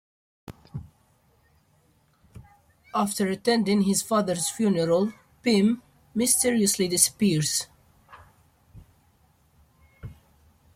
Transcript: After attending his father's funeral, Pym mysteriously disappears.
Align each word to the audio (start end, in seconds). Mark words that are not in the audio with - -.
After 2.95 3.27
attending 3.27 3.83
his 3.83 4.01
father's 4.01 4.49
funeral, 4.49 5.13
Pym 5.43 5.83
mysteriously 6.15 6.87
disappears. 6.87 7.67